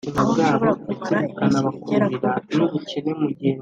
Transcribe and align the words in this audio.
aho 0.19 0.29
nshobora 0.37 0.73
kumara 0.83 1.19
iminsi 1.31 1.71
igera 1.75 2.31
ku 2.51 2.61
icumi 2.77 3.11